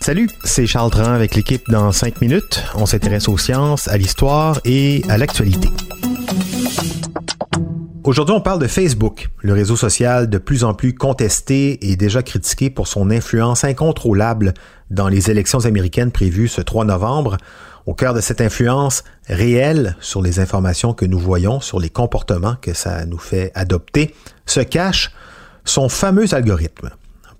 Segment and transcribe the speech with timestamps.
[0.00, 2.64] Salut, c'est Charles Dran avec l'équipe dans 5 minutes.
[2.74, 5.68] On s'intéresse aux sciences, à l'histoire et à l'actualité.
[8.02, 12.24] Aujourd'hui, on parle de Facebook, le réseau social de plus en plus contesté et déjà
[12.24, 14.52] critiqué pour son influence incontrôlable
[14.90, 17.36] dans les élections américaines prévues ce 3 novembre.
[17.86, 22.56] Au cœur de cette influence réelle sur les informations que nous voyons, sur les comportements
[22.60, 24.16] que ça nous fait adopter,
[24.46, 25.12] se cache
[25.64, 26.90] son fameux algorithme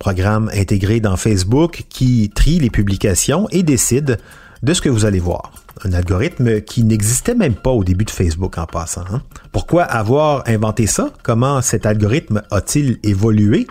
[0.00, 4.18] programme intégré dans Facebook qui trie les publications et décide
[4.62, 5.52] de ce que vous allez voir.
[5.84, 9.04] Un algorithme qui n'existait même pas au début de Facebook en passant.
[9.12, 9.22] Hein.
[9.52, 11.12] Pourquoi avoir inventé ça?
[11.22, 13.66] Comment cet algorithme a-t-il évolué?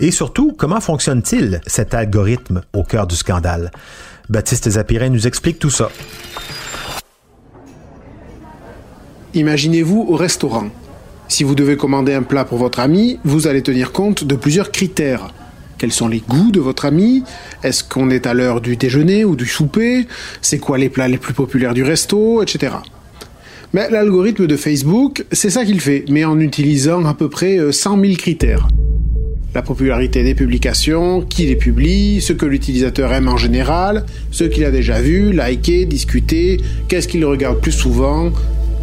[0.00, 3.70] Et surtout, comment fonctionne-t-il cet algorithme au cœur du scandale?
[4.30, 5.90] Baptiste Zapirin nous explique tout ça.
[9.34, 10.68] Imaginez-vous au restaurant.
[11.28, 14.72] Si vous devez commander un plat pour votre ami, vous allez tenir compte de plusieurs
[14.72, 15.28] critères.
[15.78, 17.22] Quels sont les goûts de votre ami?
[17.62, 20.08] Est-ce qu'on est à l'heure du déjeuner ou du souper?
[20.42, 22.42] C'est quoi les plats les plus populaires du resto?
[22.42, 22.72] Etc.
[23.72, 27.96] Mais l'algorithme de Facebook, c'est ça qu'il fait, mais en utilisant à peu près 100
[27.96, 28.66] euh, 000 critères.
[29.54, 34.64] La popularité des publications, qui les publie, ce que l'utilisateur aime en général, ce qu'il
[34.64, 38.32] a déjà vu, liké, discuté, qu'est-ce qu'il regarde plus souvent,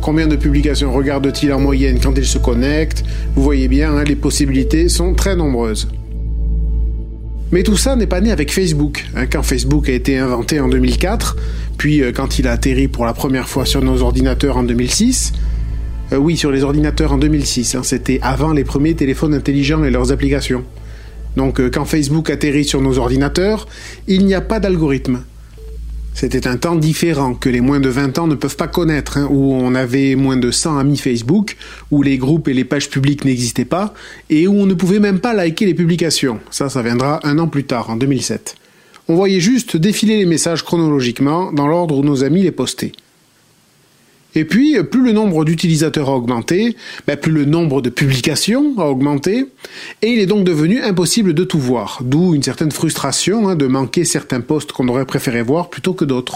[0.02, 3.03] combien de publications regarde-t-il en moyenne quand il se connecte?
[3.35, 5.89] Vous voyez bien, hein, les possibilités sont très nombreuses.
[7.51, 9.05] Mais tout ça n'est pas né avec Facebook.
[9.15, 11.38] Hein, quand Facebook a été inventé en 2004,
[11.77, 15.33] puis euh, quand il a atterri pour la première fois sur nos ordinateurs en 2006,
[16.11, 19.92] euh, oui, sur les ordinateurs en 2006, hein, c'était avant les premiers téléphones intelligents et
[19.92, 20.64] leurs applications.
[21.36, 23.67] Donc euh, quand Facebook atterrit sur nos ordinateurs,
[24.08, 25.21] il n'y a pas d'algorithme.
[26.15, 29.27] C'était un temps différent que les moins de 20 ans ne peuvent pas connaître, hein,
[29.30, 31.58] où on avait moins de 100 amis Facebook,
[31.92, 33.93] où les groupes et les pages publiques n'existaient pas,
[34.30, 36.39] et où on ne pouvait même pas liker les publications.
[36.52, 38.55] Ça, ça viendra un an plus tard, en 2007.
[39.09, 42.93] On voyait juste défiler les messages chronologiquement dans l'ordre où nos amis les postaient.
[44.35, 46.75] Et puis, plus le nombre d'utilisateurs a augmenté,
[47.07, 49.47] ben, plus le nombre de publications a augmenté,
[50.01, 53.65] et il est donc devenu impossible de tout voir, d'où une certaine frustration hein, de
[53.65, 56.35] manquer certains posts qu'on aurait préféré voir plutôt que d'autres.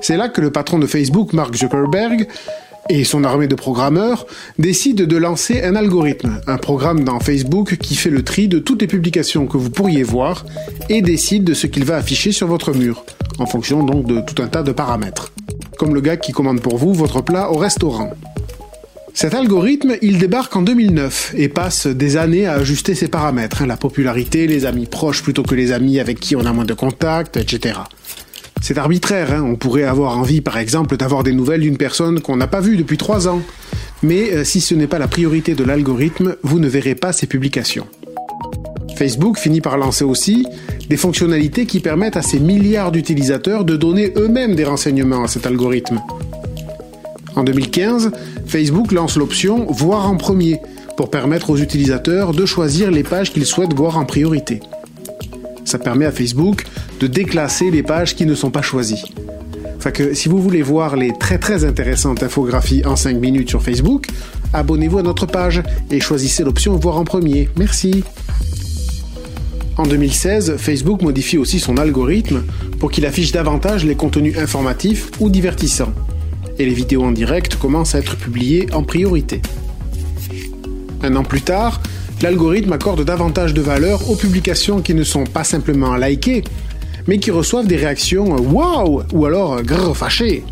[0.00, 2.26] C'est là que le patron de Facebook, Mark Zuckerberg,
[2.90, 4.26] et son armée de programmeurs
[4.58, 8.80] décident de lancer un algorithme, un programme dans Facebook qui fait le tri de toutes
[8.80, 10.44] les publications que vous pourriez voir
[10.88, 13.04] et décide de ce qu'il va afficher sur votre mur,
[13.38, 15.32] en fonction donc de tout un tas de paramètres
[15.82, 18.12] comme le gars qui commande pour vous votre plat au restaurant.
[19.14, 23.66] Cet algorithme, il débarque en 2009 et passe des années à ajuster ses paramètres, hein,
[23.66, 26.72] la popularité, les amis proches plutôt que les amis avec qui on a moins de
[26.72, 27.80] contact, etc.
[28.60, 29.42] C'est arbitraire, hein.
[29.44, 32.76] on pourrait avoir envie par exemple d'avoir des nouvelles d'une personne qu'on n'a pas vue
[32.76, 33.42] depuis trois ans.
[34.04, 37.26] Mais euh, si ce n'est pas la priorité de l'algorithme, vous ne verrez pas ses
[37.26, 37.88] publications.
[38.96, 40.46] Facebook finit par lancer aussi
[40.88, 45.46] des fonctionnalités qui permettent à ces milliards d'utilisateurs de donner eux-mêmes des renseignements à cet
[45.46, 46.00] algorithme.
[47.34, 48.10] En 2015,
[48.46, 50.60] Facebook lance l'option Voir en premier
[50.96, 54.60] pour permettre aux utilisateurs de choisir les pages qu'ils souhaitent voir en priorité.
[55.64, 56.64] Ça permet à Facebook
[57.00, 59.04] de déclasser les pages qui ne sont pas choisies.
[59.78, 63.62] Enfin que si vous voulez voir les très très intéressantes infographies en 5 minutes sur
[63.62, 64.06] Facebook,
[64.52, 67.48] abonnez-vous à notre page et choisissez l'option Voir en premier.
[67.56, 68.04] Merci.
[69.82, 72.44] En 2016, Facebook modifie aussi son algorithme
[72.78, 75.92] pour qu'il affiche davantage les contenus informatifs ou divertissants.
[76.60, 79.42] Et les vidéos en direct commencent à être publiées en priorité.
[81.02, 81.82] Un an plus tard,
[82.22, 86.44] l'algorithme accorde davantage de valeur aux publications qui ne sont pas simplement likées,
[87.08, 90.44] mais qui reçoivent des réactions Waouh ou alors grrr fâché.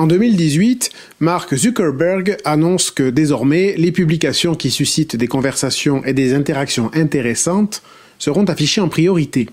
[0.00, 0.88] En 2018,
[1.20, 7.82] Mark Zuckerberg annonce que désormais, les publications qui suscitent des conversations et des interactions intéressantes
[8.18, 9.50] seront affichées en priorité.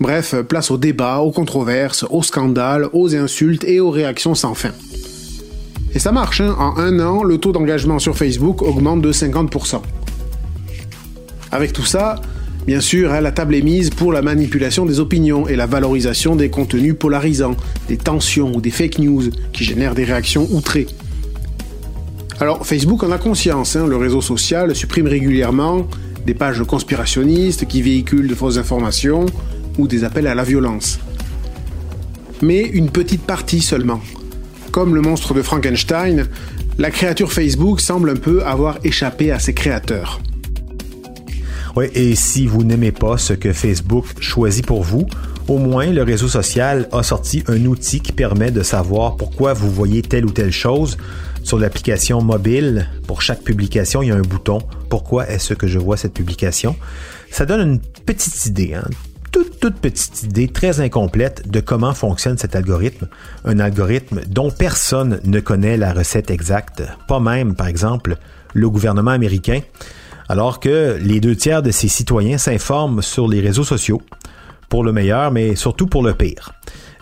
[0.00, 4.72] Bref, place aux débats, aux controverses, aux scandales, aux insultes et aux réactions sans fin.
[5.94, 6.56] Et ça marche, hein.
[6.58, 9.80] en un an, le taux d'engagement sur Facebook augmente de 50%.
[11.52, 12.16] Avec tout ça,
[12.68, 16.36] Bien sûr, hein, la table est mise pour la manipulation des opinions et la valorisation
[16.36, 17.56] des contenus polarisants,
[17.88, 19.22] des tensions ou des fake news
[19.54, 20.86] qui génèrent des réactions outrées.
[22.40, 25.88] Alors Facebook en a conscience, hein, le réseau social supprime régulièrement
[26.26, 29.24] des pages conspirationnistes qui véhiculent de fausses informations
[29.78, 30.98] ou des appels à la violence.
[32.42, 34.02] Mais une petite partie seulement.
[34.72, 36.28] Comme le monstre de Frankenstein,
[36.76, 40.20] la créature Facebook semble un peu avoir échappé à ses créateurs.
[41.86, 45.06] Et si vous n'aimez pas ce que Facebook choisit pour vous,
[45.48, 49.70] au moins le réseau social a sorti un outil qui permet de savoir pourquoi vous
[49.70, 50.96] voyez telle ou telle chose.
[51.42, 54.58] Sur l'application mobile, pour chaque publication, il y a un bouton
[54.90, 56.76] Pourquoi est-ce que je vois cette publication
[57.30, 58.84] Ça donne une petite idée, hein?
[59.60, 63.08] toute petite idée très incomplète de comment fonctionne cet algorithme.
[63.44, 68.16] Un algorithme dont personne ne connaît la recette exacte, pas même, par exemple,
[68.54, 69.60] le gouvernement américain
[70.28, 74.02] alors que les deux tiers de ses citoyens s'informent sur les réseaux sociaux,
[74.68, 76.52] pour le meilleur, mais surtout pour le pire.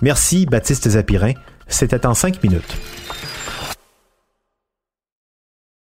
[0.03, 1.33] Merci Baptiste Zapirin,
[1.67, 2.77] c'était en cinq minutes.